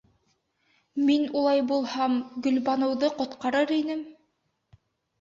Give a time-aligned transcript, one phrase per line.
[1.09, 2.17] Мин улай булһам,
[2.49, 4.07] Гөлбаныуҙы ҡотҡарыр инем!